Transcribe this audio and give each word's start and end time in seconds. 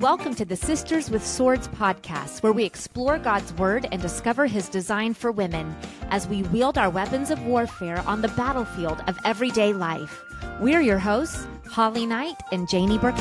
Welcome 0.00 0.34
to 0.36 0.46
the 0.46 0.56
Sisters 0.56 1.10
with 1.10 1.26
Swords 1.26 1.68
podcast, 1.68 2.42
where 2.42 2.54
we 2.54 2.64
explore 2.64 3.18
God's 3.18 3.52
Word 3.52 3.86
and 3.92 4.00
discover 4.00 4.46
His 4.46 4.66
design 4.70 5.12
for 5.12 5.30
women 5.30 5.76
as 6.08 6.26
we 6.26 6.42
wield 6.44 6.78
our 6.78 6.88
weapons 6.88 7.30
of 7.30 7.44
warfare 7.44 8.02
on 8.06 8.22
the 8.22 8.28
battlefield 8.28 9.02
of 9.08 9.18
everyday 9.26 9.74
life. 9.74 10.22
We're 10.58 10.80
your 10.80 10.98
hosts, 10.98 11.46
Holly 11.66 12.06
Knight 12.06 12.36
and 12.50 12.66
Janie 12.66 12.96
Burkett. 12.96 13.20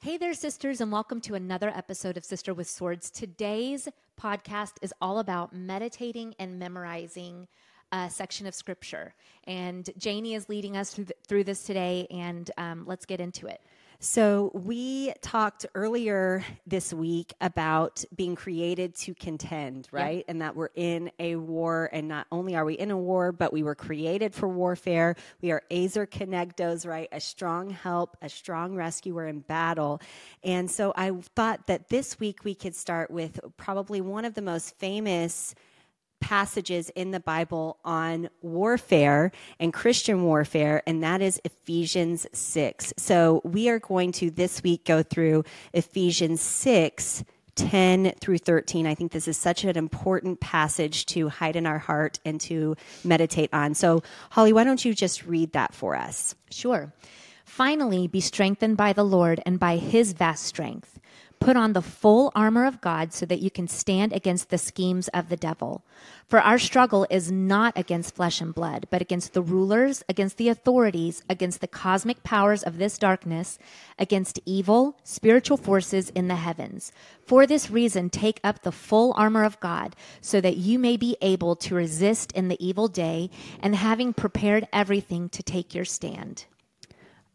Hey 0.00 0.16
there, 0.16 0.34
sisters, 0.34 0.80
and 0.80 0.90
welcome 0.90 1.20
to 1.20 1.36
another 1.36 1.68
episode 1.68 2.16
of 2.16 2.24
Sister 2.24 2.52
with 2.52 2.68
Swords. 2.68 3.12
Today's 3.12 3.88
podcast 4.20 4.72
is 4.82 4.92
all 5.00 5.20
about 5.20 5.54
meditating 5.54 6.34
and 6.36 6.58
memorizing 6.58 7.46
a 7.92 8.08
section 8.10 8.46
of 8.46 8.54
scripture. 8.54 9.14
And 9.44 9.88
Janie 9.98 10.34
is 10.34 10.48
leading 10.48 10.76
us 10.76 10.92
through, 10.92 11.06
through 11.26 11.44
this 11.44 11.62
today, 11.62 12.06
and 12.10 12.50
um, 12.56 12.84
let's 12.86 13.06
get 13.06 13.20
into 13.20 13.46
it. 13.46 13.60
So, 14.02 14.50
we 14.54 15.12
talked 15.20 15.66
earlier 15.74 16.42
this 16.66 16.90
week 16.90 17.34
about 17.42 18.02
being 18.16 18.34
created 18.34 18.94
to 19.00 19.12
contend, 19.12 19.88
right? 19.92 20.16
Yep. 20.16 20.24
And 20.28 20.40
that 20.40 20.56
we're 20.56 20.70
in 20.74 21.10
a 21.18 21.36
war. 21.36 21.90
And 21.92 22.08
not 22.08 22.26
only 22.32 22.56
are 22.56 22.64
we 22.64 22.78
in 22.78 22.90
a 22.90 22.96
war, 22.96 23.30
but 23.30 23.52
we 23.52 23.62
were 23.62 23.74
created 23.74 24.34
for 24.34 24.48
warfare. 24.48 25.16
We 25.42 25.50
are 25.50 25.62
Ezer 25.70 26.06
Kenegdos, 26.06 26.86
right? 26.86 27.10
A 27.12 27.20
strong 27.20 27.68
help, 27.68 28.16
a 28.22 28.30
strong 28.30 28.74
rescuer 28.74 29.26
in 29.26 29.40
battle. 29.40 30.00
And 30.42 30.70
so, 30.70 30.94
I 30.96 31.10
thought 31.36 31.66
that 31.66 31.90
this 31.90 32.18
week 32.18 32.42
we 32.42 32.54
could 32.54 32.74
start 32.74 33.10
with 33.10 33.38
probably 33.58 34.00
one 34.00 34.24
of 34.24 34.32
the 34.32 34.40
most 34.40 34.78
famous 34.78 35.54
passages 36.20 36.90
in 36.90 37.10
the 37.10 37.20
Bible 37.20 37.78
on 37.84 38.28
warfare 38.42 39.32
and 39.58 39.72
Christian 39.72 40.22
warfare, 40.24 40.82
and 40.86 41.02
that 41.02 41.20
is 41.20 41.40
Ephesians 41.44 42.26
6. 42.32 42.92
So 42.96 43.40
we 43.44 43.68
are 43.68 43.78
going 43.78 44.12
to 44.12 44.30
this 44.30 44.62
week 44.62 44.84
go 44.84 45.02
through 45.02 45.44
Ephesians 45.72 46.40
6. 46.40 47.24
10 47.56 48.12
through 48.20 48.38
13. 48.38 48.86
I 48.86 48.94
think 48.94 49.12
this 49.12 49.28
is 49.28 49.36
such 49.36 49.64
an 49.64 49.76
important 49.76 50.40
passage 50.40 51.04
to 51.06 51.28
hide 51.28 51.56
in 51.56 51.66
our 51.66 51.78
heart 51.78 52.18
and 52.24 52.40
to 52.42 52.74
meditate 53.04 53.50
on. 53.52 53.74
So, 53.74 54.02
Holly, 54.30 54.52
why 54.54 54.64
don't 54.64 54.82
you 54.82 54.94
just 54.94 55.26
read 55.26 55.52
that 55.52 55.74
for 55.74 55.94
us? 55.94 56.34
Sure. 56.50 56.94
Finally, 57.44 58.06
be 58.06 58.20
strengthened 58.20 58.76
by 58.76 58.92
the 58.92 59.04
Lord 59.04 59.42
and 59.44 59.58
by 59.58 59.76
his 59.76 60.12
vast 60.12 60.44
strength. 60.44 61.00
Put 61.40 61.56
on 61.56 61.72
the 61.72 61.80
full 61.80 62.30
armor 62.34 62.66
of 62.66 62.82
God 62.82 63.14
so 63.14 63.24
that 63.24 63.40
you 63.40 63.50
can 63.50 63.66
stand 63.66 64.12
against 64.12 64.50
the 64.50 64.58
schemes 64.58 65.08
of 65.08 65.30
the 65.30 65.38
devil. 65.38 65.82
For 66.28 66.38
our 66.38 66.58
struggle 66.58 67.06
is 67.08 67.32
not 67.32 67.72
against 67.78 68.14
flesh 68.14 68.42
and 68.42 68.54
blood, 68.54 68.86
but 68.90 69.00
against 69.00 69.32
the 69.32 69.40
rulers, 69.40 70.04
against 70.06 70.36
the 70.36 70.50
authorities, 70.50 71.22
against 71.30 71.62
the 71.62 71.66
cosmic 71.66 72.22
powers 72.22 72.62
of 72.62 72.76
this 72.76 72.98
darkness, 72.98 73.58
against 73.98 74.38
evil, 74.44 74.98
spiritual 75.02 75.56
forces 75.56 76.10
in 76.10 76.28
the 76.28 76.36
heavens. 76.36 76.92
For 77.26 77.46
this 77.46 77.70
reason, 77.70 78.10
take 78.10 78.38
up 78.44 78.60
the 78.60 78.70
full 78.70 79.14
armor 79.16 79.44
of 79.44 79.58
God 79.60 79.96
so 80.20 80.42
that 80.42 80.58
you 80.58 80.78
may 80.78 80.98
be 80.98 81.16
able 81.22 81.56
to 81.56 81.74
resist 81.74 82.32
in 82.32 82.48
the 82.48 82.62
evil 82.64 82.86
day 82.86 83.30
and 83.60 83.74
having 83.74 84.12
prepared 84.12 84.68
everything 84.74 85.30
to 85.30 85.42
take 85.42 85.74
your 85.74 85.86
stand. 85.86 86.44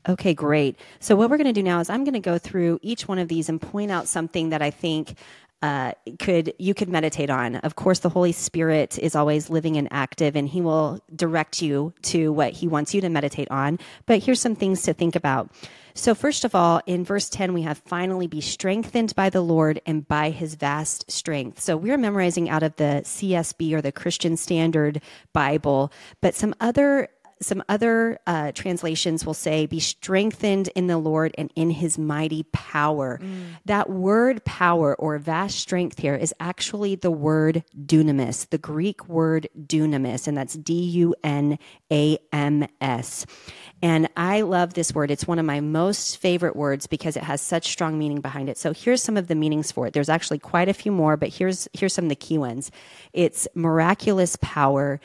Okay, 0.08 0.36
great. 0.36 0.80
So, 1.00 1.16
what 1.16 1.30
we're 1.30 1.38
going 1.38 1.46
to 1.46 1.54
do 1.54 1.64
now 1.64 1.80
is 1.80 1.90
I'm 1.90 2.04
going 2.04 2.14
to 2.14 2.20
go 2.20 2.38
through 2.38 2.80
each 2.84 3.08
one 3.08 3.18
of 3.18 3.28
these 3.28 3.50
and 3.50 3.60
point 3.60 3.92
out 3.92 4.08
something 4.08 4.50
that 4.50 4.62
I 4.62 4.70
think 4.70 5.18
uh, 5.64 5.94
could 6.20 6.54
you 6.60 6.76
could 6.76 6.90
meditate 6.90 7.32
on. 7.32 7.56
Of 7.58 7.76
course, 7.76 8.00
the 8.00 8.10
Holy 8.10 8.32
Spirit 8.32 9.00
is 9.00 9.16
always 9.16 9.50
living 9.50 9.78
and 9.78 9.88
active, 9.90 10.36
and 10.36 10.48
He 10.48 10.62
will 10.62 11.00
direct 11.16 11.60
you 11.60 11.92
to 12.04 12.32
what 12.32 12.54
He 12.54 12.68
wants 12.68 12.94
you 12.94 13.02
to 13.02 13.10
meditate 13.10 13.50
on. 13.50 13.80
But 14.06 14.22
here's 14.22 14.40
some 14.40 14.56
things 14.56 14.84
to 14.84 14.94
think 14.94 15.16
about. 15.16 15.50
So, 15.96 16.14
first 16.14 16.44
of 16.44 16.54
all, 16.54 16.82
in 16.86 17.06
verse 17.06 17.30
10, 17.30 17.54
we 17.54 17.62
have 17.62 17.78
finally 17.80 18.28
be 18.28 18.42
strengthened 18.42 19.16
by 19.16 19.30
the 19.30 19.42
Lord 19.42 19.82
and 19.86 20.06
by 20.06 20.30
his 20.30 20.56
vast 20.56 21.10
strength. 21.10 21.62
So, 21.62 21.78
we're 21.78 21.98
memorizing 21.98 22.50
out 22.50 22.64
of 22.64 22.76
the 22.76 23.02
CSB 23.06 23.74
or 23.74 23.82
the 23.82 23.94
Christian 23.94 24.36
Standard 24.38 25.02
Bible, 25.32 25.92
but 26.20 26.36
some 26.36 26.54
other 26.60 27.08
some 27.42 27.64
other 27.68 28.18
uh, 28.26 28.52
translations 28.54 29.26
will 29.26 29.34
say, 29.34 29.66
be 29.66 29.80
strengthened 29.80 30.70
in 30.70 30.88
the 30.88 30.98
Lord 30.98 31.36
and 31.38 31.52
in 31.56 31.70
his 31.70 31.98
mighty 31.98 32.44
power. 32.54 33.20
Mm. 33.22 33.46
That 33.66 33.90
word 33.90 34.44
power 34.46 34.96
or 34.96 35.18
vast 35.18 35.60
strength 35.60 36.00
here 36.00 36.16
is 36.16 36.34
actually 36.40 36.96
the 36.96 37.12
word 37.12 37.64
dunamis, 37.78 38.50
the 38.50 38.58
Greek 38.58 39.08
word 39.10 39.50
dunamis, 39.60 40.28
and 40.28 40.38
that's 40.38 40.54
D 40.54 40.74
U 40.74 41.14
N 41.24 41.60
A 41.92 42.18
M 42.32 42.68
S. 42.80 43.26
And 43.82 44.08
I 44.16 44.42
love 44.42 44.74
this 44.74 44.94
word. 44.94 45.12
It's 45.12 45.28
one 45.28 45.38
of 45.38 45.46
my 45.46 45.60
most 45.60 46.18
favorite 46.18 46.56
words 46.56 46.88
because 46.88 47.18
it 47.18 47.24
has 47.24 47.42
such 47.42 47.68
strong 47.68 48.00
meaning 48.00 48.22
behind 48.22 48.48
it. 48.50 48.58
So 48.58 48.74
here's 48.74 49.04
some 49.04 49.18
of 49.18 49.28
the 49.28 49.36
meanings 49.36 49.72
for 49.72 49.88
it. 49.88 49.94
There's 49.94 50.10
actually 50.10 50.40
quite 50.40 50.70
a 50.70 50.74
few 50.74 50.92
more, 50.92 51.18
but 51.18 51.30
here's 51.30 51.68
here's 51.74 51.94
some 51.94 52.06
of 52.06 52.10
the 52.10 52.16
key 52.16 52.38
ones. 52.38 52.72
It's 53.12 53.48
miraculous 53.54 54.38
power, 54.42 55.02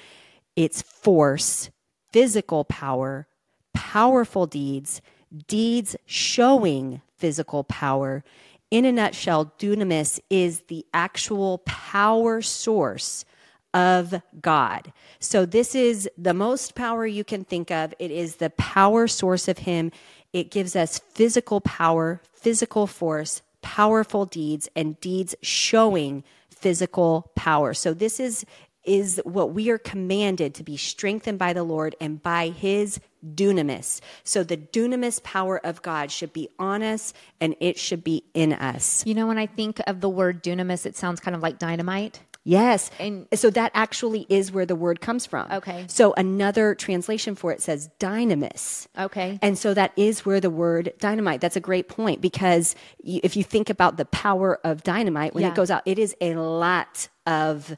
it's 0.55 0.83
force, 0.83 1.71
physical 2.13 2.65
power, 2.65 3.27
powerful 3.73 4.47
deeds, 4.47 5.01
deeds 5.47 5.97
showing 6.07 7.01
physical 7.17 7.65
power. 7.65 8.25
In 8.71 8.85
a 8.85 8.93
nutshell, 8.93 9.53
dunamis 9.59 10.21
is 10.31 10.61
the 10.69 10.87
actual 10.95 11.59
power 11.59 12.41
source 12.41 13.25
of 13.73 14.21
God. 14.41 14.93
So, 15.21 15.47
this 15.47 15.75
is 15.75 16.09
the 16.19 16.35
most 16.35 16.75
power 16.75 17.07
you 17.07 17.25
can 17.25 17.45
think 17.45 17.71
of. 17.71 17.95
It 17.99 18.11
is 18.11 18.37
the 18.37 18.51
power 18.51 19.07
source 19.07 19.49
of 19.49 19.59
Him. 19.59 19.93
It 20.33 20.51
gives 20.51 20.75
us 20.75 20.99
physical 20.99 21.61
power, 21.61 22.21
physical 22.33 22.87
force, 22.87 23.43
powerful 23.63 24.25
deeds, 24.25 24.69
and 24.75 24.99
deeds 25.01 25.35
showing 25.43 26.25
physical 26.49 27.31
power. 27.37 27.75
So, 27.75 27.95
this 27.95 28.19
is 28.19 28.45
is 28.85 29.21
what 29.25 29.53
we 29.53 29.71
are 29.71 29.79
commanded 29.79 30.55
to 30.55 30.63
be 30.63 30.77
strengthened 30.77 31.39
by 31.39 31.53
the 31.53 31.63
Lord 31.63 31.95
and 32.01 32.23
by 32.23 32.49
his 32.49 33.01
dunamis. 33.35 34.01
So 34.25 34.43
the 34.43 34.57
dunamis 34.57 35.23
power 35.23 35.65
of 35.65 35.83
God 35.83 36.11
should 36.11 36.33
be 36.33 36.49
on 36.59 36.83
us 36.83 37.13
and 37.41 37.55
it 37.61 37.79
should 37.79 38.03
be 38.03 38.25
in 38.35 38.53
us. 38.53 39.05
You 39.07 39.15
know, 39.15 39.27
when 39.27 39.39
I 39.39 39.47
think 39.47 39.81
of 39.87 40.01
the 40.01 40.09
word 40.09 40.43
dunamis, 40.43 40.87
it 40.87 40.97
sounds 40.97 41.21
kind 41.21 41.35
of 41.35 41.43
like 41.43 41.59
dynamite. 41.59 42.21
Yes. 42.43 42.91
And 42.99 43.27
so 43.35 43.51
that 43.51 43.71
actually 43.75 44.27
is 44.31 44.51
where 44.51 44.65
the 44.65 44.75
word 44.75 45.03
comes 45.03 45.27
from. 45.27 45.51
Okay. 45.53 45.85
So 45.89 46.15
another 46.15 46.75
translation 46.75 47.35
for 47.35 47.53
it 47.53 47.61
says 47.61 47.91
dynamis. 47.99 48.87
Okay. 48.99 49.39
And 49.43 49.59
so 49.59 49.75
that 49.75 49.93
is 49.97 50.25
where 50.25 50.41
the 50.41 50.49
word 50.49 50.95
dynamite. 50.99 51.43
That's 51.43 51.57
a 51.57 51.61
great 51.61 51.89
point 51.89 52.23
because 52.23 52.75
if 53.05 53.37
you 53.37 53.45
think 53.45 53.69
about 53.69 53.99
the 53.99 54.07
power 54.07 54.59
of 54.65 54.83
dynamite, 54.83 55.35
when 55.35 55.43
yeah. 55.43 55.51
it 55.51 55.55
goes 55.55 55.71
out, 55.71 55.83
it 55.85 55.99
is 55.99 56.17
a 56.21 56.35
lot 56.35 57.09
of 57.27 57.77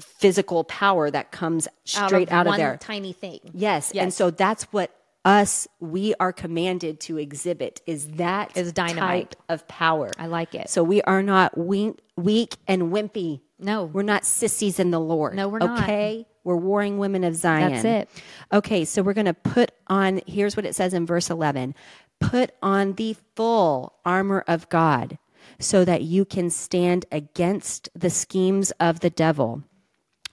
physical 0.00 0.64
power 0.64 1.10
that 1.10 1.30
comes 1.30 1.68
straight 1.84 2.30
out 2.30 2.46
of, 2.46 2.48
out 2.48 2.54
of 2.54 2.56
there. 2.56 2.76
Tiny 2.78 3.12
thing. 3.12 3.40
Yes. 3.52 3.92
yes. 3.94 4.02
And 4.02 4.14
so 4.14 4.30
that's 4.30 4.64
what 4.64 4.92
us 5.24 5.66
we 5.80 6.14
are 6.20 6.32
commanded 6.32 7.00
to 7.00 7.18
exhibit 7.18 7.82
is 7.84 8.06
that 8.12 8.56
is 8.56 8.72
dynamite 8.72 9.32
type 9.32 9.42
of 9.48 9.66
power. 9.66 10.10
I 10.18 10.26
like 10.26 10.54
it. 10.54 10.70
So 10.70 10.84
we 10.84 11.02
are 11.02 11.22
not 11.22 11.58
weak, 11.58 11.98
weak 12.16 12.54
and 12.68 12.92
wimpy. 12.92 13.40
No, 13.58 13.84
we're 13.84 14.02
not 14.02 14.24
sissies 14.24 14.78
in 14.78 14.92
the 14.92 15.00
Lord. 15.00 15.34
No, 15.34 15.48
we're 15.48 15.58
okay? 15.58 15.66
not. 15.66 15.82
Okay, 15.82 16.26
we're 16.44 16.56
warring 16.56 16.98
women 16.98 17.24
of 17.24 17.34
Zion. 17.34 17.72
That's 17.72 17.84
it. 17.84 18.08
Okay, 18.52 18.84
so 18.84 19.02
we're 19.02 19.14
going 19.14 19.26
to 19.26 19.34
put 19.34 19.72
on. 19.88 20.20
Here's 20.26 20.56
what 20.56 20.64
it 20.64 20.76
says 20.76 20.94
in 20.94 21.06
verse 21.06 21.28
eleven: 21.30 21.74
Put 22.20 22.52
on 22.62 22.92
the 22.92 23.16
full 23.34 23.94
armor 24.04 24.44
of 24.46 24.68
God, 24.68 25.18
so 25.58 25.84
that 25.84 26.02
you 26.02 26.24
can 26.24 26.50
stand 26.50 27.06
against 27.10 27.88
the 27.96 28.10
schemes 28.10 28.70
of 28.78 29.00
the 29.00 29.10
devil. 29.10 29.64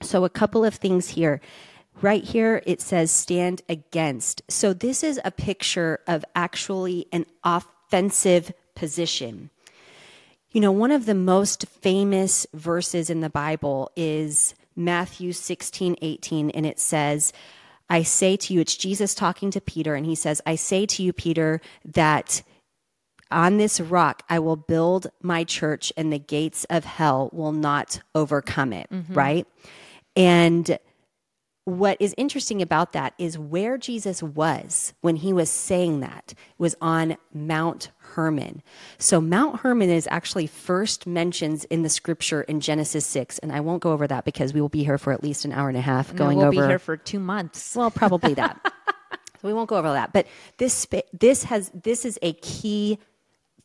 So, 0.04 0.26
a 0.26 0.30
couple 0.30 0.64
of 0.64 0.76
things 0.76 1.10
here. 1.10 1.42
Right 2.02 2.24
here, 2.24 2.62
it 2.66 2.82
says 2.82 3.12
stand 3.12 3.62
against. 3.70 4.42
So, 4.50 4.74
this 4.74 5.04
is 5.04 5.20
a 5.24 5.32
picture 5.32 6.00
of 6.08 6.26
actually 6.36 7.08
an 7.12 7.26
offensive 7.44 8.54
position. 8.76 9.50
You 10.52 10.62
know, 10.62 10.72
one 10.72 10.92
of 10.92 11.06
the 11.06 11.16
most 11.16 11.66
famous 11.68 12.46
verses 12.54 13.10
in 13.10 13.22
the 13.22 13.30
Bible 13.30 13.92
is 13.96 14.54
Matthew 14.76 15.34
16, 15.34 15.96
18, 16.02 16.52
and 16.52 16.66
it 16.66 16.80
says, 16.80 17.34
I 17.90 18.04
say 18.04 18.38
to 18.38 18.54
you, 18.54 18.62
it's 18.62 18.76
Jesus 18.76 19.14
talking 19.14 19.52
to 19.52 19.62
Peter, 19.62 19.96
and 19.96 20.06
he 20.06 20.16
says, 20.16 20.42
I 20.46 20.56
say 20.56 20.86
to 20.86 21.04
you, 21.04 21.14
Peter, 21.14 21.62
that 21.86 22.44
on 23.32 23.58
this 23.58 23.80
rock 23.80 24.24
I 24.30 24.40
will 24.40 24.56
build 24.56 25.08
my 25.22 25.44
church, 25.44 25.92
and 25.98 26.14
the 26.14 26.20
gates 26.20 26.66
of 26.70 26.86
hell 26.86 27.30
will 27.34 27.52
not 27.52 28.02
overcome 28.14 28.74
it, 28.74 28.90
mm-hmm. 28.92 29.14
right? 29.14 29.48
And 30.16 30.78
what 31.66 31.96
is 32.02 32.14
interesting 32.18 32.62
about 32.62 32.92
that 32.92 33.14
is 33.18 33.40
where 33.40 33.78
Jesus 33.78 34.22
was 34.22 34.94
when 35.02 35.16
he 35.16 35.32
was 35.32 35.50
saying 35.50 36.02
that 36.02 36.34
was 36.58 36.76
on 36.82 37.16
Mount 37.34 37.90
Hermon. 38.00 38.62
So 38.98 39.22
Mount 39.22 39.62
Hermon 39.62 39.90
is 39.90 40.08
actually 40.12 40.48
first 40.48 41.08
mentioned 41.08 41.66
in 41.70 41.84
the 41.84 41.90
scripture 41.90 42.42
in 42.42 42.60
Genesis 42.60 43.06
6 43.06 43.40
and 43.40 43.52
I 43.54 43.62
won't 43.62 43.82
go 43.82 43.94
over 43.94 44.08
that 44.08 44.26
because 44.26 44.54
we 44.54 44.60
will 44.60 44.70
be 44.70 44.84
here 44.84 44.98
for 44.98 45.14
at 45.14 45.24
least 45.24 45.46
an 45.46 45.54
hour 45.54 45.70
and 45.70 45.78
a 45.78 45.82
half 45.82 46.14
going 46.14 46.38
no, 46.38 46.46
we'll 46.46 46.48
over 46.48 46.62
be 46.64 46.68
here 46.68 46.80
for 46.80 46.98
2 46.98 47.18
months. 47.20 47.76
Well, 47.76 47.92
probably 47.92 48.34
that. 48.34 48.60
So 49.44 49.50
we 49.50 49.54
won't 49.54 49.68
go 49.68 49.76
over 49.76 49.92
that. 49.92 50.14
But 50.14 50.28
this 50.58 50.88
this 51.12 51.44
has 51.44 51.70
this 51.74 52.06
is 52.06 52.18
a 52.22 52.32
key 52.32 52.98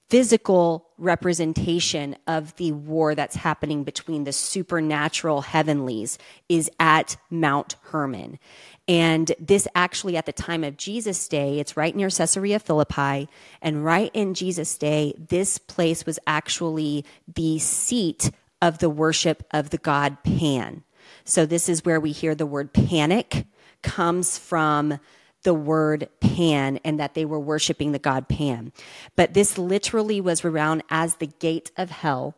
physical 0.09 0.89
representation 0.97 2.17
of 2.27 2.57
the 2.57 2.73
war 2.73 3.15
that's 3.15 3.37
happening 3.37 3.85
between 3.85 4.25
the 4.25 4.33
supernatural 4.33 5.43
heavenlies 5.43 6.19
is 6.49 6.71
at 6.81 7.17
Mount 7.31 7.77
Hermon. 7.83 8.39
And 8.87 9.31
this 9.39 9.69
actually, 9.75 10.17
at 10.17 10.25
the 10.25 10.33
time 10.33 10.65
of 10.65 10.79
Jesus' 10.79 11.29
day, 11.29 11.61
it's 11.61 11.77
right 11.77 11.95
near 11.95 12.09
Caesarea 12.09 12.59
Philippi. 12.59 13.29
And 13.61 13.85
right 13.85 14.11
in 14.15 14.33
Jesus' 14.33 14.79
day, 14.79 15.15
this 15.19 15.59
place 15.59 16.07
was 16.07 16.19
actually 16.27 17.05
the 17.33 17.59
seat 17.59 18.31
of 18.63 18.79
the 18.79 18.91
worship 18.91 19.45
of 19.51 19.71
the 19.71 19.79
god 19.79 20.23
Pan. 20.25 20.83
So 21.25 21.45
this 21.45 21.69
is 21.69 21.85
where 21.85 22.01
we 22.01 22.13
hear 22.13 22.35
the 22.35 22.47
word 22.47 22.73
panic 22.73 23.45
comes 23.83 24.39
from 24.39 24.99
the 25.43 25.55
word 25.55 26.09
Pan 26.21 26.79
and 26.85 26.99
that 26.99 27.15
they 27.15 27.25
were 27.25 27.41
worshiping 27.41 27.93
the 27.93 27.99
god 27.99 28.29
Pan. 28.29 28.73
But 29.17 29.35
this 29.35 29.59
literally 29.59 30.21
was 30.21 30.45
around 30.45 30.83
as 30.91 31.17
the 31.17 31.27
gate 31.27 31.71
of 31.77 31.91
hell 31.91 32.35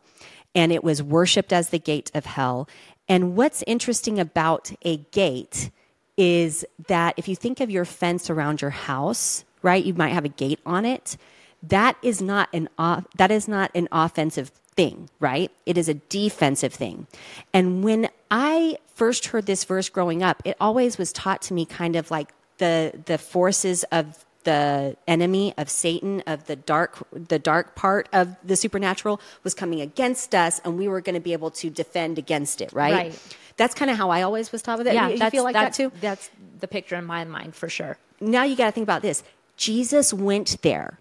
and 0.53 0.71
it 0.71 0.83
was 0.83 1.01
worshiped 1.01 1.53
as 1.53 1.69
the 1.69 1.79
gate 1.79 2.11
of 2.13 2.25
hell. 2.25 2.67
And 3.07 3.35
what's 3.35 3.63
interesting 3.67 4.19
about 4.19 4.71
a 4.83 4.97
gate 4.97 5.69
is 6.17 6.65
that 6.87 7.13
if 7.17 7.27
you 7.27 7.35
think 7.35 7.59
of 7.59 7.71
your 7.71 7.85
fence 7.85 8.29
around 8.29 8.61
your 8.61 8.71
house, 8.71 9.43
right, 9.61 9.83
you 9.83 9.93
might 9.93 10.13
have 10.13 10.25
a 10.25 10.29
gate 10.29 10.59
on 10.65 10.85
it. 10.85 11.17
That 11.63 11.95
is 12.01 12.21
not 12.21 12.49
an 12.53 12.69
off, 12.77 13.05
that 13.17 13.31
is 13.31 13.47
not 13.47 13.71
an 13.75 13.87
offensive 13.91 14.49
thing, 14.75 15.09
right? 15.19 15.51
It 15.65 15.77
is 15.77 15.89
a 15.89 15.95
defensive 15.95 16.73
thing. 16.73 17.07
And 17.53 17.83
when 17.83 18.09
I 18.29 18.77
first 18.93 19.27
heard 19.27 19.45
this 19.45 19.63
verse 19.63 19.89
growing 19.89 20.23
up, 20.23 20.41
it 20.45 20.55
always 20.59 20.97
was 20.97 21.11
taught 21.11 21.41
to 21.43 21.53
me 21.53 21.65
kind 21.65 21.95
of 21.95 22.11
like 22.11 22.33
the 22.61 22.93
the 23.05 23.17
forces 23.17 23.83
of 23.91 24.23
the 24.43 24.95
enemy 25.07 25.53
of 25.57 25.69
Satan 25.69 26.23
of 26.25 26.45
the 26.45 26.55
dark 26.55 27.05
the 27.11 27.39
dark 27.39 27.75
part 27.75 28.07
of 28.13 28.35
the 28.43 28.55
supernatural 28.55 29.19
was 29.43 29.53
coming 29.53 29.81
against 29.81 30.33
us 30.33 30.61
and 30.63 30.77
we 30.77 30.87
were 30.87 31.01
going 31.01 31.15
to 31.15 31.25
be 31.29 31.33
able 31.33 31.51
to 31.51 31.69
defend 31.69 32.17
against 32.17 32.61
it, 32.61 32.71
right? 32.71 32.93
Right. 32.93 33.37
That's 33.57 33.75
kind 33.75 33.91
of 33.91 33.97
how 33.97 34.09
I 34.09 34.21
always 34.21 34.51
was 34.51 34.61
taught 34.61 34.77
with 34.77 34.87
it. 34.87 34.93
Yeah, 34.93 35.09
you, 35.09 35.17
you 35.17 35.29
feel 35.29 35.43
like 35.43 35.53
that 35.53 35.73
too? 35.73 35.91
That's 35.99 36.29
the 36.59 36.67
picture 36.67 36.95
in 36.95 37.05
my 37.05 37.25
mind 37.25 37.55
for 37.55 37.67
sure. 37.67 37.97
Now 38.19 38.43
you 38.43 38.55
got 38.55 38.67
to 38.67 38.71
think 38.71 38.85
about 38.85 39.01
this. 39.01 39.23
Jesus 39.57 40.13
went 40.13 40.61
there 40.61 40.99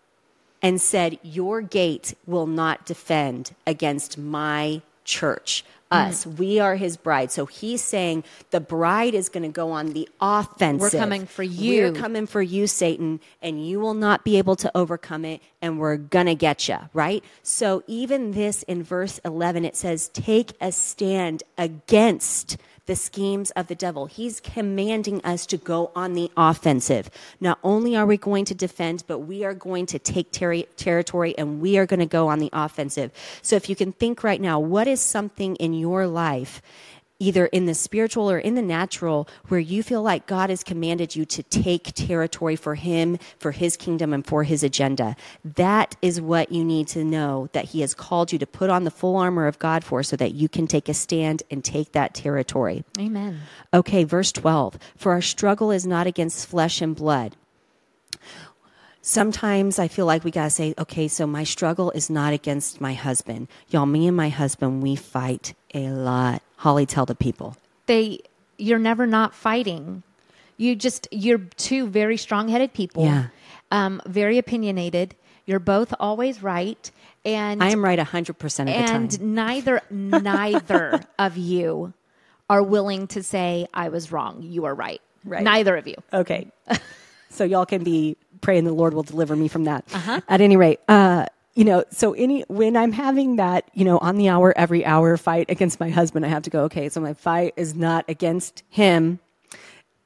and 0.62 0.80
said, 0.80 1.18
Your 1.22 1.60
gate 1.60 2.14
will 2.26 2.46
not 2.46 2.84
defend 2.86 3.54
against 3.66 4.18
my 4.18 4.82
church, 5.10 5.64
mm. 5.90 6.08
us. 6.08 6.26
We 6.26 6.60
are 6.60 6.76
his 6.76 6.96
bride. 6.96 7.32
So 7.32 7.46
he's 7.46 7.82
saying 7.82 8.24
the 8.50 8.60
bride 8.60 9.14
is 9.14 9.28
going 9.28 9.42
to 9.42 9.48
go 9.48 9.72
on 9.72 9.92
the 9.92 10.08
offensive. 10.20 10.80
We're 10.80 10.98
coming 10.98 11.26
for 11.26 11.42
you. 11.42 11.84
We're 11.84 12.00
coming 12.00 12.26
for 12.26 12.40
you, 12.40 12.66
Satan, 12.66 13.20
and 13.42 13.66
you 13.66 13.80
will 13.80 13.94
not 13.94 14.24
be 14.24 14.38
able 14.38 14.56
to 14.56 14.70
overcome 14.76 15.24
it, 15.24 15.42
and 15.60 15.78
we're 15.78 15.96
going 15.96 16.26
to 16.26 16.34
get 16.34 16.68
you, 16.68 16.78
right? 16.94 17.24
So 17.42 17.82
even 17.86 18.32
this 18.32 18.62
in 18.64 18.82
verse 18.82 19.18
11, 19.24 19.64
it 19.64 19.76
says, 19.76 20.08
Take 20.08 20.52
a 20.60 20.72
stand 20.72 21.42
against 21.58 22.56
the 22.86 22.96
schemes 22.96 23.50
of 23.52 23.68
the 23.68 23.74
devil. 23.74 24.06
He's 24.06 24.40
commanding 24.40 25.20
us 25.24 25.46
to 25.46 25.56
go 25.56 25.90
on 25.94 26.14
the 26.14 26.30
offensive. 26.36 27.10
Not 27.40 27.58
only 27.62 27.96
are 27.96 28.06
we 28.06 28.16
going 28.16 28.44
to 28.46 28.54
defend, 28.54 29.04
but 29.06 29.20
we 29.20 29.44
are 29.44 29.54
going 29.54 29.86
to 29.86 29.98
take 29.98 30.32
terri 30.32 30.66
territory 30.76 31.36
and 31.38 31.60
we 31.60 31.78
are 31.78 31.86
going 31.86 32.00
to 32.00 32.06
go 32.06 32.28
on 32.28 32.38
the 32.38 32.50
offensive. 32.52 33.12
So 33.42 33.56
if 33.56 33.68
you 33.68 33.76
can 33.76 33.92
think 33.92 34.24
right 34.24 34.40
now, 34.40 34.58
what 34.58 34.88
is 34.88 35.00
something 35.00 35.56
in 35.56 35.74
your 35.74 36.06
life? 36.06 36.62
Either 37.20 37.46
in 37.46 37.66
the 37.66 37.74
spiritual 37.74 38.28
or 38.28 38.38
in 38.38 38.56
the 38.56 38.62
natural, 38.62 39.28
where 39.48 39.60
you 39.60 39.82
feel 39.82 40.02
like 40.02 40.26
God 40.26 40.50
has 40.50 40.64
commanded 40.64 41.14
you 41.14 41.24
to 41.26 41.42
take 41.44 41.92
territory 41.94 42.56
for 42.56 42.74
Him, 42.74 43.18
for 43.38 43.52
His 43.52 43.76
kingdom, 43.76 44.12
and 44.12 44.26
for 44.26 44.42
His 44.42 44.64
agenda. 44.64 45.14
That 45.44 45.94
is 46.02 46.20
what 46.20 46.50
you 46.50 46.64
need 46.64 46.88
to 46.88 47.04
know 47.04 47.48
that 47.52 47.66
He 47.66 47.82
has 47.82 47.94
called 47.94 48.32
you 48.32 48.38
to 48.38 48.46
put 48.46 48.70
on 48.70 48.84
the 48.84 48.90
full 48.90 49.16
armor 49.16 49.46
of 49.46 49.58
God 49.58 49.84
for 49.84 50.02
so 50.02 50.16
that 50.16 50.34
you 50.34 50.48
can 50.48 50.66
take 50.66 50.88
a 50.88 50.94
stand 50.94 51.44
and 51.50 51.62
take 51.62 51.92
that 51.92 52.14
territory. 52.14 52.84
Amen. 52.98 53.40
Okay, 53.72 54.02
verse 54.02 54.32
12. 54.32 54.78
For 54.96 55.12
our 55.12 55.22
struggle 55.22 55.70
is 55.70 55.86
not 55.86 56.06
against 56.06 56.48
flesh 56.48 56.80
and 56.80 56.96
blood. 56.96 57.36
Sometimes 59.02 59.78
I 59.78 59.88
feel 59.88 60.04
like 60.04 60.24
we 60.24 60.30
got 60.30 60.44
to 60.44 60.50
say, 60.50 60.74
okay, 60.78 61.08
so 61.08 61.26
my 61.26 61.44
struggle 61.44 61.90
is 61.92 62.10
not 62.10 62.34
against 62.34 62.80
my 62.80 62.92
husband. 62.92 63.48
Y'all, 63.68 63.86
me 63.86 64.06
and 64.06 64.16
my 64.16 64.28
husband, 64.28 64.82
we 64.82 64.94
fight 64.94 65.54
a 65.74 65.88
lot. 65.90 66.42
Holly, 66.56 66.86
tell 66.86 67.06
the 67.06 67.14
people. 67.14 67.56
They 67.86 68.20
you're 68.58 68.78
never 68.78 69.06
not 69.06 69.34
fighting. 69.34 70.02
You 70.56 70.76
just 70.76 71.08
you're 71.10 71.38
two 71.56 71.86
very 71.86 72.16
strong-headed 72.16 72.72
people. 72.72 73.04
Yeah. 73.04 73.26
Um, 73.70 74.02
very 74.06 74.38
opinionated. 74.38 75.14
You're 75.46 75.60
both 75.60 75.94
always 75.98 76.42
right 76.42 76.90
and 77.24 77.62
I 77.62 77.70
am 77.70 77.84
right 77.84 77.98
100% 77.98 78.30
of 78.30 78.66
the 78.66 78.72
time. 78.72 79.02
and 79.02 79.20
neither 79.20 79.82
neither 79.90 81.00
of 81.18 81.36
you 81.36 81.92
are 82.48 82.62
willing 82.62 83.06
to 83.08 83.22
say 83.22 83.66
I 83.72 83.88
was 83.88 84.10
wrong. 84.10 84.42
You 84.42 84.64
are 84.64 84.74
right. 84.74 85.00
Right. 85.24 85.42
Neither 85.42 85.76
of 85.76 85.86
you. 85.86 85.96
Okay. 86.12 86.50
so 87.30 87.44
y'all 87.44 87.66
can 87.66 87.84
be 87.84 88.16
praying 88.40 88.64
the 88.64 88.72
Lord 88.72 88.94
will 88.94 89.02
deliver 89.02 89.36
me 89.36 89.48
from 89.48 89.64
that. 89.64 89.84
Uh-huh. 89.92 90.20
At 90.28 90.40
any 90.40 90.56
rate, 90.56 90.80
uh, 90.88 91.26
you 91.60 91.66
know, 91.66 91.84
so 91.90 92.14
any 92.14 92.40
when 92.48 92.74
I'm 92.74 92.90
having 92.90 93.36
that, 93.36 93.70
you 93.74 93.84
know, 93.84 93.98
on 93.98 94.16
the 94.16 94.30
hour, 94.30 94.56
every 94.56 94.82
hour 94.82 95.18
fight 95.18 95.50
against 95.50 95.78
my 95.78 95.90
husband, 95.90 96.24
I 96.24 96.30
have 96.30 96.44
to 96.44 96.50
go, 96.50 96.62
okay, 96.62 96.88
so 96.88 97.02
my 97.02 97.12
fight 97.12 97.52
is 97.58 97.74
not 97.74 98.06
against 98.08 98.62
him. 98.70 99.18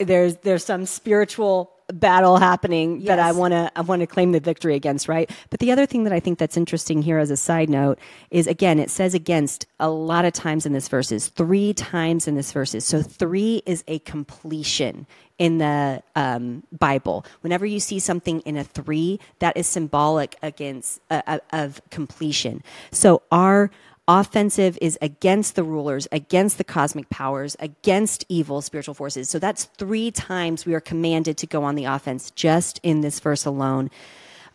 There's 0.00 0.34
there's 0.38 0.64
some 0.64 0.84
spiritual 0.84 1.70
battle 1.92 2.38
happening 2.38 3.04
that 3.04 3.18
I 3.18 3.32
want 3.32 3.52
to 3.52 3.70
I 3.76 3.82
want 3.82 4.00
to 4.00 4.06
claim 4.06 4.32
the 4.32 4.40
victory 4.40 4.74
against, 4.74 5.08
right? 5.08 5.30
But 5.50 5.60
the 5.60 5.70
other 5.70 5.86
thing 5.86 6.04
that 6.04 6.12
I 6.12 6.20
think 6.20 6.38
that's 6.38 6.56
interesting 6.56 7.02
here 7.02 7.18
as 7.18 7.30
a 7.30 7.36
side 7.36 7.68
note 7.68 7.98
is 8.30 8.46
again, 8.46 8.78
it 8.78 8.90
says 8.90 9.14
against 9.14 9.66
a 9.78 9.90
lot 9.90 10.24
of 10.24 10.32
times 10.32 10.66
in 10.66 10.72
this 10.72 10.88
verses, 10.88 11.28
three 11.28 11.74
times 11.74 12.26
in 12.26 12.34
this 12.36 12.52
verses. 12.52 12.84
So 12.84 13.02
three 13.02 13.62
is 13.66 13.84
a 13.86 13.98
completion 14.00 15.06
in 15.38 15.58
the 15.58 16.02
um, 16.14 16.62
Bible. 16.72 17.26
Whenever 17.40 17.66
you 17.66 17.80
see 17.80 17.98
something 17.98 18.40
in 18.40 18.56
a 18.56 18.64
three, 18.64 19.20
that 19.40 19.56
is 19.56 19.66
symbolic 19.66 20.36
against 20.42 21.00
uh, 21.10 21.22
uh, 21.26 21.38
of 21.52 21.80
completion. 21.90 22.62
So 22.92 23.22
our 23.30 23.70
offensive 24.06 24.78
is 24.80 24.98
against 25.00 25.54
the 25.54 25.64
rulers, 25.64 26.06
against 26.12 26.58
the 26.58 26.64
cosmic 26.64 27.08
powers, 27.08 27.56
against 27.58 28.24
evil 28.28 28.60
spiritual 28.60 28.94
forces. 28.94 29.28
So 29.28 29.38
that's 29.38 29.64
three 29.64 30.10
times 30.10 30.66
we 30.66 30.74
are 30.74 30.80
commanded 30.80 31.36
to 31.38 31.46
go 31.46 31.64
on 31.64 31.74
the 31.74 31.86
offense 31.86 32.30
just 32.30 32.80
in 32.82 33.00
this 33.00 33.20
verse 33.20 33.44
alone. 33.44 33.90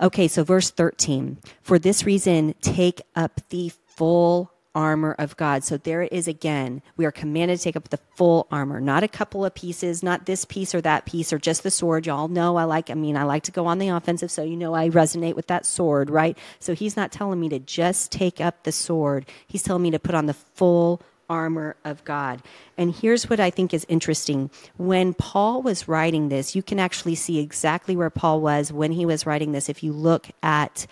Okay, 0.02 0.28
so 0.28 0.44
verse 0.44 0.70
13. 0.72 1.40
For 1.62 1.78
this 1.80 2.06
reason, 2.06 2.56
take 2.62 3.02
up 3.16 3.42
the 3.50 3.72
full 3.86 4.52
armor 4.80 5.14
of 5.20 5.36
God. 5.36 5.66
So 5.66 5.76
there 5.76 6.04
it 6.04 6.14
is 6.14 6.26
again. 6.26 6.82
We 6.96 7.06
are 7.06 7.12
commanded 7.12 7.58
to 7.58 7.64
take 7.64 7.76
up 7.76 7.90
the 7.90 8.00
full 8.16 8.48
armor, 8.50 8.80
not 8.80 9.04
a 9.04 9.10
couple 9.10 9.44
of 9.44 9.54
pieces, 9.54 10.02
not 10.02 10.26
this 10.26 10.46
piece 10.46 10.74
or 10.74 10.80
that 10.80 11.06
piece 11.06 11.34
or 11.34 11.38
just 11.38 11.64
the 11.64 11.70
sword. 11.70 12.06
Y'all 12.06 12.30
know 12.30 12.56
I 12.56 12.64
like, 12.64 12.90
I 12.90 12.94
mean, 12.94 13.18
I 13.18 13.24
like 13.24 13.44
to 13.44 13.52
go 13.52 13.66
on 13.66 13.80
the 13.80 13.90
offensive, 13.90 14.32
so 14.32 14.42
you 14.42 14.56
know 14.56 14.74
I 14.74 14.88
resonate 14.88 15.36
with 15.36 15.48
that 15.48 15.66
sword, 15.66 16.10
right? 16.10 16.38
So 16.60 16.74
he's 16.74 16.96
not 16.96 17.12
telling 17.12 17.42
me 17.42 17.50
to 17.50 17.60
just 17.60 18.10
take 18.10 18.40
up 18.40 18.64
the 18.64 18.72
sword. 18.72 19.26
He's 19.48 19.64
telling 19.64 19.84
me 19.84 19.92
to 19.92 20.00
put 20.00 20.16
on 20.16 20.28
the 20.28 20.34
full 20.34 21.02
armor 21.30 21.76
of 21.84 22.06
God. 22.06 22.42
And 22.78 22.96
here's 22.96 23.30
what 23.30 23.42
I 23.42 23.50
think 23.50 23.74
is 23.74 23.86
interesting. 23.90 24.50
When 24.78 25.14
Paul 25.14 25.62
was 25.62 25.90
writing 25.90 26.30
this, 26.30 26.56
you 26.56 26.64
can 26.64 26.80
actually 26.80 27.16
see 27.16 27.40
exactly 27.40 27.98
where 27.98 28.10
Paul 28.10 28.40
was 28.40 28.72
when 28.72 28.94
he 28.94 29.06
was 29.06 29.26
writing 29.26 29.52
this 29.52 29.68
if 29.68 29.84
you 29.84 29.92
look 29.92 30.30
at 30.42 30.88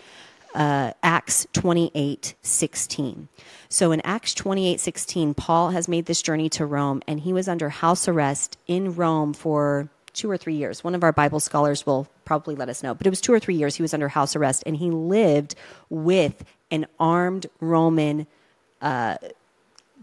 uh, 0.55 0.93
Acts 1.03 1.47
28 1.53 2.35
16. 2.41 3.27
So 3.69 3.91
in 3.91 4.01
Acts 4.01 4.33
28 4.33 4.79
16, 4.79 5.33
Paul 5.33 5.71
has 5.71 5.87
made 5.87 6.05
this 6.05 6.21
journey 6.21 6.49
to 6.49 6.65
Rome 6.65 7.01
and 7.07 7.19
he 7.19 7.33
was 7.33 7.47
under 7.47 7.69
house 7.69 8.07
arrest 8.07 8.57
in 8.67 8.95
Rome 8.95 9.33
for 9.33 9.89
two 10.13 10.29
or 10.29 10.37
three 10.37 10.55
years. 10.55 10.83
One 10.83 10.95
of 10.95 11.03
our 11.03 11.11
Bible 11.11 11.39
scholars 11.39 11.85
will 11.85 12.07
probably 12.25 12.55
let 12.55 12.69
us 12.69 12.81
know, 12.81 12.93
but 12.93 13.05
it 13.05 13.09
was 13.09 13.21
two 13.21 13.33
or 13.33 13.39
three 13.39 13.55
years 13.55 13.75
he 13.75 13.83
was 13.83 13.93
under 13.93 14.07
house 14.07 14.35
arrest 14.35 14.63
and 14.65 14.75
he 14.75 14.89
lived 14.89 15.55
with 15.89 16.43
an 16.71 16.87
armed 16.99 17.45
Roman 17.59 18.27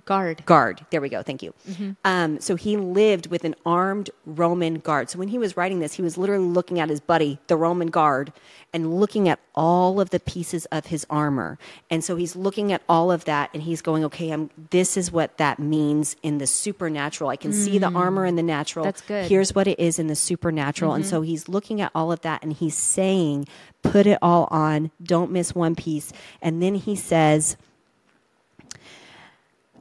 Guard. 0.04 0.44
guard. 0.44 0.84
There 0.90 1.00
we 1.00 1.08
go. 1.08 1.23
Thank 1.23 1.42
you. 1.42 1.54
Mm-hmm. 1.68 1.92
Um, 2.04 2.40
so 2.40 2.56
he 2.56 2.76
lived 2.76 3.28
with 3.28 3.44
an 3.44 3.54
armed 3.64 4.11
Roman 4.26 4.75
guard. 4.75 5.08
So 5.08 5.18
when 5.18 5.28
he 5.28 5.38
was 5.38 5.56
writing 5.56 5.78
this, 5.78 5.94
he 5.94 6.02
was 6.02 6.18
literally 6.18 6.44
looking 6.44 6.78
at 6.78 6.90
his 6.90 7.00
buddy, 7.00 7.38
the 7.46 7.56
Roman 7.56 7.88
guard, 7.88 8.32
and 8.75 9.00
looking 9.00 9.28
at 9.28 9.38
all 9.54 10.00
of 10.00 10.11
the 10.11 10.20
pieces 10.20 10.66
of 10.66 10.87
his 10.87 11.06
armor. 11.08 11.58
And 11.90 12.04
so 12.04 12.16
he's 12.16 12.37
looking 12.37 12.73
at 12.73 12.82
all 12.88 13.11
of 13.11 13.25
that, 13.25 13.50
and 13.54 13.62
he's 13.62 13.80
going, 13.80 14.04
"Okay, 14.04 14.30
I'm, 14.30 14.50
this 14.70 14.96
is 14.96 15.11
what 15.11 15.38
that 15.38 15.58
means 15.58 16.16
in 16.23 16.38
the 16.38 16.46
supernatural. 16.46 17.30
I 17.30 17.37
can 17.37 17.52
see 17.52 17.78
the 17.78 17.88
mm. 17.88 17.96
armor 17.96 18.26
in 18.26 18.37
the 18.37 18.42
natural. 18.42 18.84
That's 18.84 19.00
good. 19.00 19.28
Here's 19.28 19.54
what 19.54 19.66
it 19.66 19.78
is 19.78 19.99
in 19.99 20.08
the 20.08 20.16
supernatural." 20.16 20.92
And 20.92 21.06
so 21.06 21.20
mm-hmm. 21.20 21.28
he's 21.28 21.49
looking 21.49 21.80
at 21.80 21.90
all 21.94 22.12
of 22.12 22.20
that, 22.23 22.42
and 22.42 22.52
he's 22.52 22.76
saying, 22.76 23.46
"Put 23.82 24.06
it 24.06 24.18
all 24.20 24.49
on. 24.50 24.90
Don't 25.02 25.30
miss 25.30 25.54
one 25.54 25.75
piece." 25.75 26.12
And 26.42 26.62
then 26.62 26.75
he 26.75 26.94
says 26.96 27.56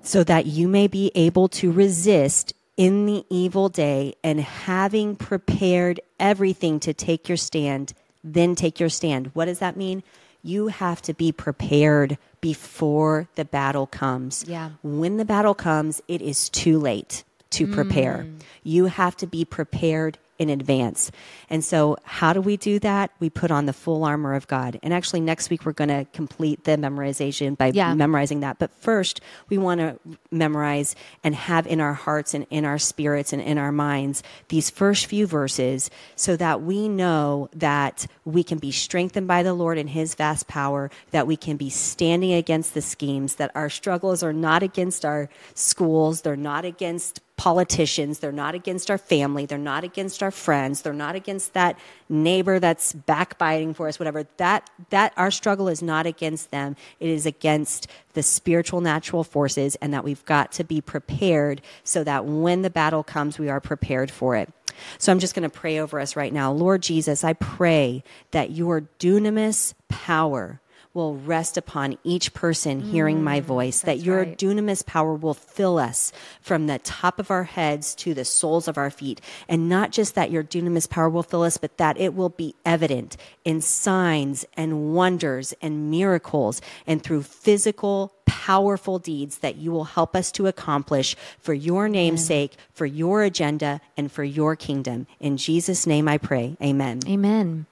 so 0.04 0.24
that 0.24 0.46
you 0.46 0.68
may 0.68 0.88
be 0.88 1.12
able 1.16 1.48
to 1.48 1.72
resist 1.72 2.54
in 2.78 3.06
the 3.06 3.26
evil 3.30 3.70
day 3.70 4.14
and 4.24 4.40
having 4.40 5.16
prepared 5.16 6.00
everything 6.20 6.80
to 6.82 6.94
take 6.94 7.28
your 7.28 7.38
stand, 7.38 7.94
then 8.24 8.56
take 8.56 8.80
your 8.80 8.90
stand. 8.90 9.32
What 9.34 9.46
does 9.46 9.60
that 9.60 9.78
mean? 9.78 10.04
You 10.44 10.68
have 10.68 11.02
to 11.04 11.14
be 11.14 11.32
prepared 11.32 12.18
before 12.42 13.30
the 13.36 13.46
battle 13.46 13.88
comes. 13.88 14.44
Yeah. 14.48 14.72
When 14.84 15.18
the 15.18 15.26
battle 15.26 15.56
comes, 15.56 16.02
it 16.08 16.22
is 16.22 16.50
too 16.50 16.78
late 16.80 17.24
to 17.52 17.68
prepare. 17.68 18.26
Mm. 18.28 18.42
You 18.64 18.86
have 18.86 19.16
to 19.18 19.28
be 19.28 19.46
prepared 19.46 20.18
in 20.40 20.50
advance. 20.50 21.12
And 21.50 21.64
so, 21.64 21.98
how 22.04 22.34
do 22.34 22.42
we 22.42 22.58
do 22.58 22.80
that? 22.80 23.12
We 23.20 23.30
put 23.30 23.52
on 23.52 23.66
the 23.66 23.74
full 23.74 24.04
armor 24.04 24.34
of 24.34 24.48
God. 24.48 24.80
And 24.82 24.94
actually, 24.94 25.22
next 25.22 25.50
week, 25.50 25.66
we're 25.66 25.74
going 25.74 25.90
to 25.90 26.06
complete 26.14 26.64
the 26.64 26.72
memorization 26.72 27.58
by 27.58 27.72
Yeah. 27.74 27.94
memorizing 27.94 28.40
that. 28.42 28.58
But 28.60 28.72
first, 28.72 29.22
we 29.50 29.58
want 29.58 29.80
to 29.80 30.00
memorize 30.32 30.96
and 31.24 31.36
have 31.36 31.68
in 31.68 31.80
our 31.80 31.94
hearts 31.94 32.34
and 32.34 32.48
in 32.50 32.66
our 32.66 32.80
spirits 32.80 33.32
and 33.32 33.42
in 33.42 33.58
our 33.58 33.72
minds 33.72 34.24
these 34.50 34.70
first 34.70 35.06
few 35.06 35.28
verses 35.28 35.90
so 36.16 36.36
that 36.38 36.62
we 36.62 36.90
know 36.90 37.50
that 37.56 38.08
we 38.26 38.44
can 38.44 38.58
be 38.58 38.72
strengthened 38.72 39.28
by 39.28 39.44
the 39.44 39.54
Lord 39.54 39.78
in 39.78 39.88
His 39.88 40.16
vast 40.16 40.48
power, 40.48 40.90
that 41.12 41.28
we 41.28 41.36
can 41.38 41.58
be 41.58 41.70
standing 41.70 42.34
against 42.34 42.74
the 42.74 42.82
schemes, 42.82 43.36
that 43.36 43.52
our 43.56 43.70
struggles 43.70 44.24
are 44.24 44.34
not 44.34 44.64
against 44.64 45.06
our 45.06 45.30
schools, 45.54 46.22
they're 46.22 46.36
not 46.36 46.66
against 46.66 47.20
politicians, 47.36 48.20
they're 48.20 48.32
not 48.32 48.56
against 48.56 48.92
our 48.92 48.98
family, 48.98 49.46
they're 49.46 49.58
not 49.58 49.84
against 49.84 50.22
our 50.22 50.32
friends, 50.32 50.82
they're 50.82 50.94
not 50.94 51.16
against 51.16 51.54
that 51.54 51.78
neighbor 52.08 52.60
that's 52.60 52.94
backbiting 52.94 53.74
for 53.74 53.88
us, 53.88 54.00
whatever. 54.00 54.26
That 54.38 54.70
that 54.92 55.14
our 55.18 55.32
struggle 55.32 55.68
is 55.68 55.82
not 55.82 56.06
against 56.06 56.52
them. 56.52 56.76
It 57.00 57.10
is 57.10 57.26
against 57.26 57.88
the 58.14 58.24
spiritual 58.24 58.82
natural 58.82 59.24
forces 59.24 59.76
and 59.78 59.94
that 59.94 60.04
we've 60.04 60.24
got 60.26 60.52
to 60.54 60.64
be 60.64 60.80
prepared 60.80 61.62
so 61.84 62.04
that 62.04 62.26
when 62.26 62.62
the 62.62 62.70
battle 62.70 63.04
comes 63.04 63.40
we 63.40 63.50
are 63.50 63.60
prepared 63.60 64.12
for 64.12 64.36
it. 64.36 64.50
So 64.98 65.12
I'm 65.12 65.20
just 65.20 65.36
going 65.36 65.50
to 65.50 65.56
pray 65.56 65.80
over 65.80 66.00
us 66.00 66.16
right 66.16 66.34
now. 66.34 66.52
Lord 66.52 66.82
Jesus, 66.82 67.24
I 67.24 67.34
pray 67.34 68.04
that 68.32 68.52
your 68.52 68.82
dunamis 69.00 69.74
power 69.88 70.60
will 70.94 71.16
rest 71.16 71.58
upon 71.58 71.98
each 72.04 72.34
person 72.34 72.80
hearing 72.80 73.24
my 73.24 73.42
mm, 73.42 73.44
voice, 73.44 73.82
that 73.82 74.00
your 74.00 74.20
right. 74.20 74.38
dunamis 74.38 74.86
power 74.86 75.16
will 75.16 75.34
fill 75.34 75.80
us 75.80 76.12
from 76.40 76.68
the 76.68 76.80
top 76.80 77.20
of 77.20 77.32
our 77.32 77.46
heads 77.46 77.96
to 77.96 78.14
the 78.14 78.26
soles 78.26 78.68
of 78.68 78.78
our 78.78 78.92
feet. 78.92 79.20
And 79.48 79.68
not 79.68 79.92
just 79.92 80.14
that 80.16 80.30
your 80.30 80.44
dunamis 80.44 80.90
power 80.90 81.10
will 81.10 81.24
fill 81.24 81.44
us, 81.44 81.58
but 81.58 81.78
that 81.78 81.98
it 82.00 82.14
will 82.14 82.30
be 82.30 82.54
evident 82.64 83.18
in 83.44 83.62
signs 83.62 84.46
and 84.56 84.94
wonders 84.94 85.54
and 85.62 85.90
miracles 85.90 86.62
and 86.86 87.02
through 87.02 87.24
physical, 87.24 88.14
powerful 88.26 89.00
deeds 89.00 89.40
that 89.40 89.56
you 89.56 89.72
will 89.72 89.86
help 89.86 90.16
us 90.16 90.32
to 90.34 90.48
accomplish 90.48 91.16
for 91.40 91.54
your 91.54 91.90
name's 91.90 92.24
sake, 92.24 92.56
for 92.74 92.86
your 92.86 93.24
agenda, 93.24 93.82
and 93.98 94.12
for 94.12 94.24
your 94.24 94.56
kingdom. 94.56 95.08
In 95.20 95.38
Jesus' 95.38 95.88
name 95.88 96.08
I 96.08 96.18
pray. 96.20 96.56
Amen. 96.62 97.00
Amen. 97.08 97.66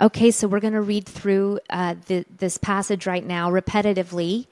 Okay, 0.00 0.30
so 0.30 0.46
we're 0.46 0.60
going 0.60 0.74
to 0.74 0.80
read 0.80 1.06
through 1.06 1.58
uh, 1.70 1.96
the, 2.06 2.24
this 2.38 2.56
passage 2.56 3.04
right 3.04 3.26
now 3.26 3.50
repetitively 3.50 4.46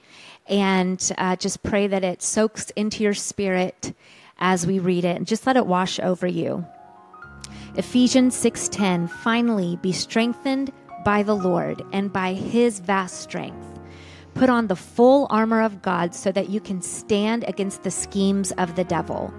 and 0.49 1.13
uh, 1.19 1.37
just 1.37 1.63
pray 1.63 1.87
that 1.87 2.03
it 2.03 2.21
soaks 2.21 2.71
into 2.71 3.05
your 3.05 3.15
spirit 3.15 3.95
as 4.39 4.67
we 4.67 4.81
read 4.81 5.05
it 5.05 5.17
and 5.17 5.25
just 5.25 5.47
let 5.47 5.57
it 5.57 5.65
wash 5.65 6.01
over 6.01 6.27
you. 6.27 6.67
Ephesians 7.77 8.35
6:10 8.35 9.09
Finally 9.09 9.79
be 9.83 9.93
strengthened 9.93 10.73
by 11.05 11.23
the 11.23 11.37
Lord 11.37 11.81
and 11.93 12.13
by 12.13 12.33
his 12.33 12.81
vast 12.81 13.21
strength. 13.21 13.79
Put 14.35 14.51
on 14.51 14.67
the 14.67 14.75
full 14.75 15.29
armor 15.31 15.63
of 15.63 15.81
God 15.81 16.13
so 16.13 16.33
that 16.33 16.51
you 16.51 16.61
can 16.61 16.83
stand 16.83 17.45
against 17.47 17.85
the 17.85 17.93
schemes 17.93 18.51
of 18.59 18.75
the 18.75 18.85
devil. 18.85 19.33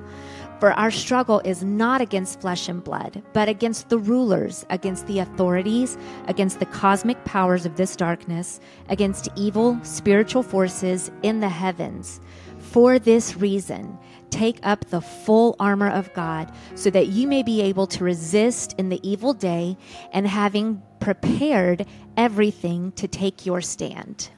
For 0.59 0.73
our 0.73 0.89
struggle 0.89 1.39
is 1.45 1.63
not 1.63 2.01
against 2.01 2.41
flesh 2.41 2.67
and 2.67 2.83
blood, 2.83 3.21
but 3.31 3.47
against 3.47 3.89
the 3.89 3.99
rulers, 3.99 4.65
against 4.71 5.05
the 5.05 5.19
authorities, 5.19 5.99
against 6.27 6.59
the 6.59 6.65
cosmic 6.65 7.23
powers 7.25 7.67
of 7.67 7.75
this 7.75 7.95
darkness, 7.95 8.59
against 8.89 9.29
evil 9.35 9.77
spiritual 9.83 10.41
forces 10.41 11.11
in 11.21 11.41
the 11.41 11.49
heavens. 11.49 12.19
For 12.57 12.97
this 12.97 13.37
reason, 13.37 13.99
take 14.31 14.59
up 14.63 14.85
the 14.85 15.01
full 15.01 15.55
armor 15.59 15.89
of 15.89 16.11
God, 16.13 16.51
so 16.73 16.89
that 16.89 17.07
you 17.07 17.27
may 17.27 17.43
be 17.43 17.61
able 17.61 17.85
to 17.87 18.03
resist 18.03 18.73
in 18.79 18.89
the 18.89 18.99
evil 19.07 19.33
day, 19.33 19.77
and 20.11 20.27
having 20.27 20.81
prepared 20.99 21.85
everything 22.17 22.91
to 22.93 23.07
take 23.07 23.45
your 23.45 23.61
stand. 23.61 24.31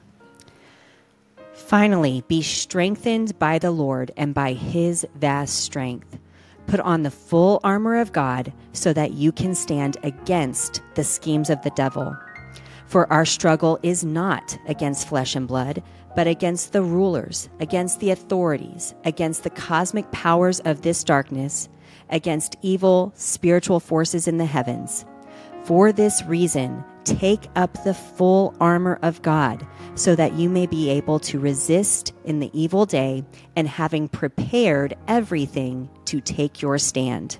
Finally, 1.66 2.24
be 2.26 2.42
strengthened 2.42 3.38
by 3.38 3.56
the 3.56 3.70
Lord 3.70 4.10
and 4.16 4.34
by 4.34 4.54
his 4.54 5.06
vast 5.14 5.60
strength. 5.60 6.18
Put 6.66 6.80
on 6.80 7.04
the 7.04 7.12
full 7.12 7.60
armor 7.62 8.00
of 8.00 8.12
God 8.12 8.52
so 8.72 8.92
that 8.92 9.12
you 9.12 9.30
can 9.30 9.54
stand 9.54 9.96
against 10.02 10.82
the 10.94 11.04
schemes 11.04 11.48
of 11.48 11.62
the 11.62 11.70
devil. 11.70 12.16
For 12.86 13.12
our 13.12 13.24
struggle 13.24 13.78
is 13.84 14.04
not 14.04 14.58
against 14.66 15.06
flesh 15.08 15.36
and 15.36 15.46
blood, 15.46 15.80
but 16.16 16.26
against 16.26 16.72
the 16.72 16.82
rulers, 16.82 17.48
against 17.60 18.00
the 18.00 18.10
authorities, 18.10 18.94
against 19.04 19.44
the 19.44 19.50
cosmic 19.50 20.10
powers 20.10 20.58
of 20.60 20.82
this 20.82 21.04
darkness, 21.04 21.68
against 22.08 22.56
evil 22.62 23.12
spiritual 23.14 23.78
forces 23.78 24.26
in 24.26 24.38
the 24.38 24.46
heavens. 24.46 25.04
For 25.62 25.92
this 25.92 26.24
reason, 26.24 26.82
take 27.18 27.48
up 27.56 27.82
the 27.84 27.94
full 27.94 28.54
armor 28.60 28.98
of 29.02 29.22
God, 29.22 29.66
so 29.94 30.14
that 30.14 30.34
you 30.34 30.48
may 30.48 30.66
be 30.66 30.90
able 30.90 31.18
to 31.20 31.38
resist 31.38 32.12
in 32.24 32.40
the 32.40 32.50
evil 32.52 32.86
day, 32.86 33.24
and 33.56 33.66
having 33.68 34.08
prepared 34.08 34.96
everything 35.08 35.90
to 36.06 36.20
take 36.20 36.62
your 36.62 36.78
stand. 36.78 37.38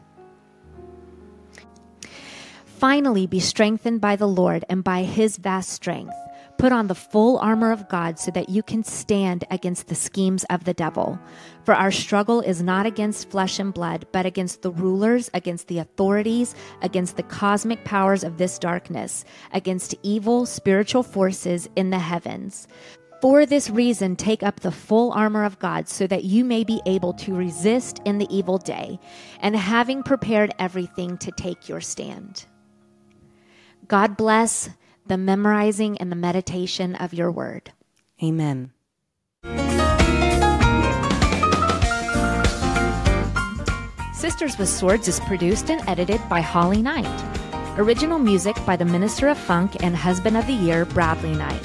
Finally, 2.65 3.27
be 3.27 3.41
strengthened 3.41 4.01
by 4.01 4.17
the 4.17 4.29
Lord 4.29 4.65
and 4.69 4.83
by 4.83 5.03
his 5.03 5.37
vast 5.37 5.71
strength. 5.71 6.15
Put 6.61 6.73
on 6.73 6.89
the 6.89 6.95
full 6.95 7.39
armor 7.39 7.73
of 7.73 7.89
God 7.89 8.19
so 8.19 8.31
that 8.33 8.51
you 8.51 8.63
can 8.63 8.85
stand 8.85 9.45
against 9.51 9.89
the 9.89 9.95
schemes 9.95 10.45
of 10.51 10.65
the 10.65 10.75
devil. 10.75 11.19
For 11.65 11.73
our 11.73 11.91
struggle 11.91 12.43
is 12.43 12.63
not 12.63 12.85
against 12.85 13.31
flesh 13.31 13.59
and 13.59 13.73
blood, 13.73 14.05
but 14.13 14.27
against 14.27 14.61
the 14.61 14.71
rulers, 14.71 15.31
against 15.33 15.69
the 15.69 15.79
authorities, 15.79 16.55
against 16.83 17.17
the 17.17 17.23
cosmic 17.23 17.83
powers 17.85 18.23
of 18.23 18.37
this 18.37 18.59
darkness, 18.59 19.25
against 19.55 19.95
evil 20.03 20.45
spiritual 20.45 21.03
forces 21.03 21.67
in 21.77 21.89
the 21.89 21.99
heavens. 21.99 22.69
For 23.23 23.47
this 23.47 23.71
reason, 23.71 24.15
take 24.15 24.43
up 24.43 24.61
the 24.61 24.71
full 24.71 25.13
armor 25.13 25.45
of 25.45 25.59
God 25.61 25.89
so 25.89 26.07
that 26.09 26.25
you 26.25 26.45
may 26.45 26.63
be 26.63 26.83
able 26.85 27.15
to 27.15 27.35
resist 27.35 28.01
in 28.05 28.19
the 28.19 28.29
evil 28.29 28.59
day, 28.59 29.01
and 29.41 29.57
having 29.57 30.03
prepared 30.03 30.55
everything 30.59 31.17
to 31.19 31.33
take 31.33 31.71
your 31.71 31.81
stand. 31.81 32.45
God 33.89 34.19
bless 34.19 34.69
the 35.11 35.19
memorizing 35.19 35.99
and 35.99 36.13
the 36.13 36.17
meditation 36.17 36.95
of 36.95 37.13
your 37.13 37.33
word. 37.33 37.73
Amen. 38.23 38.71
Sisters 44.15 44.57
with 44.57 44.69
Swords 44.69 45.09
is 45.09 45.19
produced 45.19 45.69
and 45.69 45.83
edited 45.89 46.21
by 46.29 46.41
Holly 46.41 46.81
Knight. 46.81 47.09
Original 47.77 48.21
music 48.21 48.55
by 48.65 48.77
the 48.77 48.85
Minister 48.85 49.27
of 49.27 49.37
Funk 49.37 49.83
and 49.83 49.97
Husband 49.97 50.37
of 50.37 50.47
the 50.47 50.53
Year, 50.53 50.85
Bradley 50.85 51.35
Knight. 51.35 51.63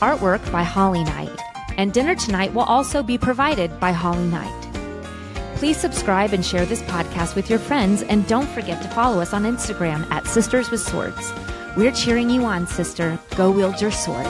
Artwork 0.00 0.52
by 0.52 0.62
Holly 0.62 1.02
Knight. 1.02 1.40
And 1.76 1.92
dinner 1.92 2.14
tonight 2.14 2.54
will 2.54 2.62
also 2.62 3.02
be 3.02 3.18
provided 3.18 3.80
by 3.80 3.90
Holly 3.90 4.28
Knight. 4.28 4.68
Please 5.56 5.76
subscribe 5.76 6.32
and 6.32 6.46
share 6.46 6.66
this 6.66 6.82
podcast 6.82 7.34
with 7.34 7.50
your 7.50 7.58
friends, 7.58 8.02
and 8.02 8.28
don't 8.28 8.48
forget 8.50 8.80
to 8.80 8.88
follow 8.90 9.20
us 9.20 9.34
on 9.34 9.42
Instagram 9.42 10.08
at 10.12 10.28
Sisters 10.28 10.70
with 10.70 10.80
Swords. 10.80 11.32
We're 11.76 11.92
cheering 11.92 12.30
you 12.30 12.44
on, 12.44 12.66
sister. 12.66 13.18
Go 13.36 13.50
wield 13.50 13.80
your 13.80 13.92
sword. 13.92 14.26